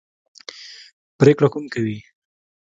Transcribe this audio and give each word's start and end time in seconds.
پرېکړه 1.19 1.47
کوم 1.53 1.65
کوي. 1.73 1.97